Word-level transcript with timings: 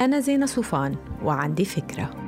أنا 0.00 0.20
زينة 0.20 0.46
صوفان 0.46 0.96
وعندي 1.22 1.64
فكرة. 1.64 2.19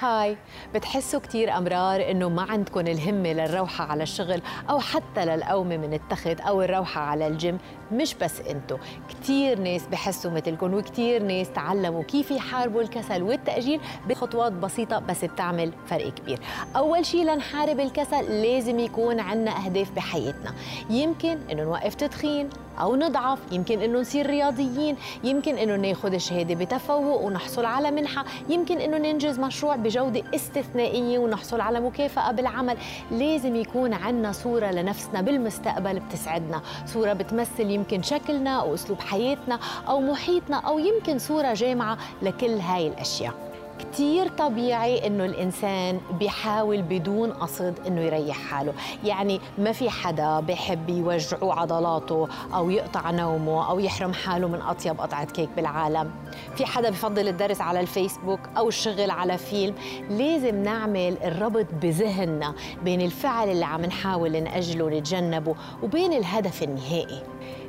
هاي 0.00 0.36
بتحسوا 0.74 1.20
كتير 1.20 1.56
أمرار 1.56 2.10
إنه 2.10 2.28
ما 2.28 2.42
عندكم 2.42 2.80
الهمة 2.80 3.32
للروحة 3.32 3.84
على 3.84 4.02
الشغل 4.02 4.42
أو 4.70 4.78
حتى 4.78 5.24
للقومة 5.24 5.76
من 5.76 5.94
التخت 5.94 6.40
أو 6.40 6.62
الروحة 6.62 7.00
على 7.00 7.26
الجيم 7.26 7.58
مش 7.92 8.14
بس 8.14 8.40
إنتو. 8.40 8.76
كتير 9.08 9.58
ناس 9.58 9.86
بحسوا 9.86 10.30
مثلكم 10.30 10.74
وكتير 10.74 11.22
ناس 11.22 11.50
تعلموا 11.50 12.02
كيف 12.02 12.30
يحاربوا 12.30 12.82
الكسل 12.82 13.22
والتأجيل 13.22 13.80
بخطوات 14.08 14.52
بسيطة 14.52 14.98
بس 14.98 15.24
بتعمل 15.24 15.72
فرق 15.86 16.08
كبير. 16.08 16.38
أول 16.76 17.06
شيء 17.06 17.24
لنحارب 17.24 17.80
الكسل 17.80 18.42
لازم 18.42 18.78
يكون 18.78 19.20
عنا 19.20 19.64
أهداف 19.64 19.90
بحياتنا. 19.92 20.54
يمكن 20.90 21.38
إنه 21.52 21.62
نوقف 21.62 21.94
تدخين 21.94 22.48
أو 22.80 22.96
نضعف. 22.96 23.38
يمكن 23.52 23.80
إنه 23.80 24.00
نصير 24.00 24.26
رياضيين. 24.26 24.96
يمكن 25.24 25.58
إنه 25.58 25.76
ناخذ 25.76 26.18
شهادة 26.18 26.54
بتفوق 26.54 27.22
ونحصل 27.22 27.64
على 27.64 27.90
منحة. 27.90 28.24
يمكن 28.48 28.78
إنه 28.78 28.98
ننجز 28.98 29.38
مشروع 29.38 29.76
بجودة 29.76 30.22
استثنائية 30.34 31.18
ونحصل 31.18 31.60
على 31.60 31.80
مكافأة 31.80 32.32
بالعمل. 32.32 32.76
لازم 33.10 33.56
يكون 33.56 33.94
عنا 33.94 34.32
صورة 34.32 34.70
لنفسنا 34.70 35.20
بالمستقبل 35.20 36.00
بتسعدنا. 36.00 36.60
صورة 36.86 37.12
بتمثل 37.12 37.70
يمكن 37.70 38.02
شكلنا 38.02 38.60
أو 38.60 38.74
أسلوب 38.74 39.00
حياتنا 39.00 39.58
أو 39.88 40.00
محيطنا 40.00 40.56
أو 40.56 40.78
يمكن 40.78 41.18
صورة 41.18 41.54
جامعة 41.54 41.98
لكل 42.22 42.58
هاي 42.58 42.88
الأشياء. 42.88 43.34
كتير 43.78 44.28
طبيعي 44.28 45.06
إنه 45.06 45.24
الإنسان 45.24 46.00
بيحاول 46.18 46.82
بدون 46.82 47.32
قصد 47.32 47.74
إنه 47.86 48.00
يريح 48.00 48.36
حاله. 48.36 48.72
يعني 49.04 49.40
ما 49.58 49.72
في 49.72 49.90
حدا 49.90 50.40
بحب 50.40 50.90
يوجعوا 50.90 51.54
عضلاته 51.54 52.28
أو 52.54 52.70
يقطع 52.70 53.10
نومه 53.10 53.70
أو 53.70 53.78
يحرم 53.78 54.12
حاله 54.12 54.48
من 54.48 54.60
أطيب 54.60 55.00
قطعة 55.00 55.24
كيك 55.24 55.48
بالعالم. 55.56 56.10
في 56.56 56.66
حدا 56.66 56.90
بفضل 56.90 57.28
الدرس 57.28 57.60
على 57.60 57.80
الفيسبوك 57.80 58.40
أو 58.56 58.68
الشغل 58.68 59.10
على 59.10 59.38
فيلم. 59.38 59.74
لازم 60.10 60.62
نعمل 60.62 61.16
الربط 61.24 61.66
بذهننا 61.82 62.54
بين 62.84 63.00
الفعل 63.00 63.48
اللي 63.48 63.64
عم 63.64 63.84
نحاول 63.84 64.42
نأجله 64.42 64.84
ونتجنبه 64.84 65.54
وبين 65.82 66.12
الهدف 66.12 66.62
النهائي. 66.62 67.22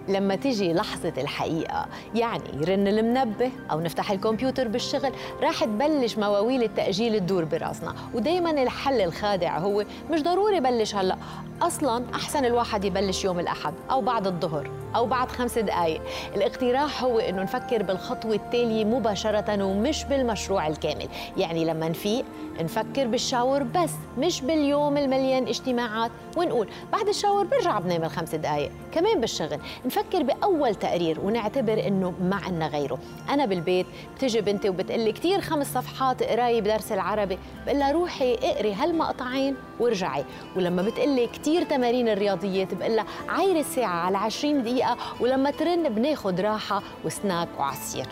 لما 0.08 0.36
تجي 0.36 0.74
لحظة 0.74 1.14
الحقيقة 1.18 1.86
يعني 2.16 2.50
يرن 2.54 2.88
المنبه 2.88 3.52
أو 3.72 3.80
نفتح 3.80 4.12
الكمبيوتر 4.12 4.68
بالشغل 4.68 5.12
راح 5.42 5.64
تبلش 5.64 6.18
مواويل 6.18 6.64
التأجيل 6.64 7.20
تدور 7.20 7.44
براسنا. 7.46 7.96
ودايما 8.14 8.52
الحل 8.52 9.02
الخادع 9.02 9.58
هو 9.58 9.86
مش 10.12 10.24
ضروري 10.24 10.60
بلش 10.60 10.96
هلأ 10.96 11.18
أصلا 11.62 12.06
أحسن 12.14 12.46
الواحد 12.46 12.86
يبلش 12.86 13.26
يوم 13.26 13.40
الأحد 13.40 13.74
أو 13.92 14.02
بعد 14.02 14.28
الظهر 14.28 14.72
أو 14.96 15.06
بعد 15.06 15.32
خمس 15.32 15.58
دقايق. 15.58 16.02
الاقتراح 16.36 17.04
هو 17.04 17.20
أنه 17.20 17.44
نفكر 17.44 17.84
بالخطوة 17.84 18.36
التالية 18.36 18.86
مباشرة 18.86 19.64
ومش 19.64 20.04
بالمشروع 20.04 20.68
الكامل. 20.68 21.08
يعني 21.38 21.66
لما 21.66 21.90
نفيق 21.90 22.26
نفكر 22.62 23.08
بالشاور 23.08 23.64
بس 23.64 23.92
مش 24.18 24.42
باليوم 24.42 24.98
المليان 24.98 25.48
اجتماعات. 25.48 26.12
ونقول 26.38 26.68
بعد 26.92 27.08
الشاور 27.08 27.46
برجع 27.46 27.80
بنام 27.80 28.04
الخمس 28.04 28.36
دقايق. 28.36 28.72
كمان 28.92 29.22
بالشغل. 29.22 29.60
نفكر 29.98 30.24
بأول 30.24 30.76
تقرير 30.76 31.20
ونعتبر 31.20 31.88
أنه 31.88 32.14
ما 32.22 32.36
عنا 32.36 32.68
غيره. 32.68 33.00
أنا 33.30 33.46
بالبيت 33.46 33.86
بتجي 34.16 34.42
بنتي 34.42 34.70
وبتقلي 34.70 35.12
كتير 35.12 35.42
خمس 35.42 35.74
صفحات 35.74 36.22
اقراي 36.22 36.62
بدرس 36.62 36.92
العربي. 36.92 37.38
بقول 37.66 37.80
لها 37.80 37.92
روحي 37.92 38.34
اقري 38.34 38.74
هالمقطعين 38.74 39.56
وارجعي. 39.80 40.26
ولما 40.56 40.82
بتقلي 40.82 41.28
كتير 41.28 41.64
تمارين 41.64 42.10
الرياضيات 42.10 42.74
بقول 42.74 42.96
لها 42.96 43.06
عايري 43.30 43.60
الساعة 43.60 44.06
على 44.06 44.18
20 44.18 44.64
دقيقة 44.64 44.98
ولما 45.20 45.52
ترن 45.52 45.90
بناخد 45.90 46.40
راحة 46.40 46.84
وسناك 47.06 47.48
وعصير. 47.60 48.06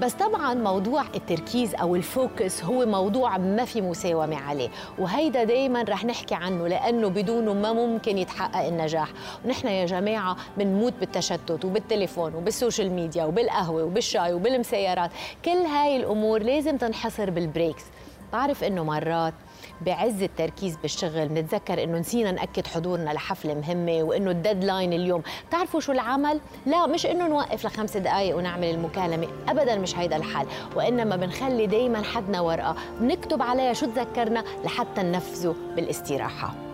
بس 0.00 0.12
طبعا 0.12 0.54
موضوع 0.54 1.02
التركيز 1.14 1.74
أو 1.74 1.96
ال 1.96 2.07
focus 2.07 2.64
هو 2.64 2.86
موضوع 2.86 3.38
ما 3.38 3.64
في 3.64 3.80
مساومة 3.80 4.36
عليه 4.36 4.68
وهيدا 4.98 5.44
دائما 5.44 5.82
رح 5.82 6.04
نحكي 6.04 6.34
عنه 6.34 6.68
لأنه 6.68 7.08
بدونه 7.08 7.54
ما 7.54 7.72
ممكن 7.72 8.18
يتحقق 8.18 8.66
النجاح. 8.66 9.08
ونحن 9.44 9.68
يا 9.68 9.86
جماعة 9.86 10.36
بنموت 10.56 10.92
بالتشتت 11.00 11.64
وبالتليفون 11.64 12.34
وبال 12.34 12.53
social 12.53 12.92
media 12.92 13.24
وبالقهوة 13.24 13.84
وبالشاي 13.84 14.32
وبالمسيرات. 14.32 15.10
كل 15.44 15.50
هاي 15.50 15.96
الأمور 15.96 16.42
لازم 16.42 16.76
تنحصر 16.76 17.30
بال 17.30 17.42
breaks. 17.42 17.84
بعرف 18.32 18.64
إنه 18.64 18.84
مرات 18.84 19.34
بعز 19.80 20.22
التركيز 20.22 20.76
بالشغل 20.76 21.28
بنتذكر 21.28 21.82
إنه 21.84 21.98
نسينا 21.98 22.30
نأكد 22.30 22.66
حضورنا 22.66 23.10
لحفلة 23.10 23.54
مهمة 23.54 24.02
وإنه 24.02 24.30
ال 24.30 24.37
deadline 24.37 24.92
اليوم. 24.92 25.22
بتعرفوا 25.48 25.80
شو 25.80 25.92
العمل؟ 25.92 26.40
لا 26.66 26.86
مش 26.86 27.06
إنه 27.06 27.28
نوقف 27.28 27.64
لخمس 27.64 27.96
دقائق 27.96 28.36
ونعمل 28.36 28.70
المكالمة 28.70 29.28
ابدا 29.48 29.76
مش 29.76 29.98
هيدا 29.98 30.16
الحل 30.16 30.46
وإنما 30.76 31.16
بنخلي 31.16 31.66
دائما 31.66 32.02
حدنا 32.02 32.40
ورقة 32.40 32.76
بنكتب 33.00 33.42
عليها 33.42 33.72
شو 33.72 33.86
تذكرنا 33.86 34.44
لحتى 34.64 35.02
ننفذه 35.02 35.54
بالاستراحة. 35.76 36.67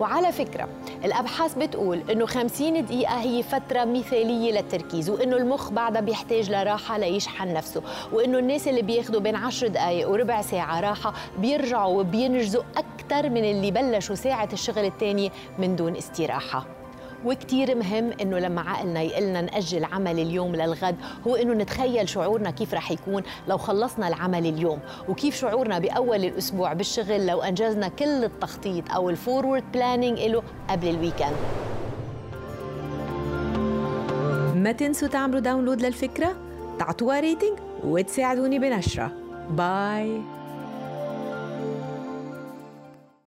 وعلى 0.00 0.32
فكرة 0.32 0.68
الأبحاث 1.04 1.54
بتقول 1.54 2.02
إنه 2.10 2.26
50 2.26 2.84
دقيقة 2.86 3.20
هي 3.20 3.42
فترة 3.42 3.84
مثالية 3.84 4.52
للتركيز 4.52 5.10
وإنه 5.10 5.36
المخ 5.36 5.70
بعدها 5.70 6.00
بيحتاج 6.00 6.50
لراحة 6.50 6.98
ليشحن 6.98 7.52
نفسه 7.54 7.82
وإنه 8.12 8.38
الناس 8.38 8.68
اللي 8.68 8.82
بياخدوا 8.82 9.20
بين 9.20 9.36
10 9.36 9.68
دقايق 9.68 10.10
وربع 10.10 10.42
ساعة 10.42 10.80
راحة 10.80 11.14
بيرجعوا 11.38 12.00
وبينجزوا 12.00 12.62
أكثر 12.76 13.30
من 13.30 13.44
اللي 13.44 13.70
بلشوا 13.70 14.14
ساعة 14.14 14.48
الشغل 14.52 14.84
الثانية 14.84 15.30
من 15.58 15.76
دون 15.76 15.96
استراحة. 15.96 16.79
وكتير 17.24 17.74
مهم 17.74 18.10
إنه 18.20 18.38
لما 18.38 18.60
عقلنا 18.60 19.02
يقلنا 19.02 19.40
نأجل 19.40 19.84
عمل 19.84 20.18
اليوم 20.18 20.56
للغد 20.56 20.96
هو 21.26 21.36
إنه 21.36 21.52
نتخيل 21.54 22.08
شعورنا 22.08 22.50
كيف 22.50 22.74
رح 22.74 22.90
يكون 22.90 23.22
لو 23.48 23.58
خلصنا 23.58 24.08
العمل 24.08 24.46
اليوم 24.46 24.78
وكيف 25.08 25.36
شعورنا 25.36 25.78
بأول 25.78 26.24
الأسبوع 26.24 26.72
بالشغل 26.72 27.26
لو 27.26 27.42
أنجزنا 27.42 27.88
كل 27.88 28.24
التخطيط 28.24 28.92
أو 28.92 29.10
ال 29.10 29.17
forward 29.17 29.64
planning 29.72 30.20
له 30.20 30.42
قبل 30.70 30.88
ال 30.88 30.94
weekend 30.94 31.36
ما 34.54 34.72
تنسوا 34.72 35.08
تعملوا 35.08 35.40
download 35.40 35.82
للفكرة 35.82 36.36
تعطوها 36.78 37.20
rating 37.20 37.58
وتساعدوني 37.84 38.58
بنشرها. 38.58 39.12
bye 39.50 40.20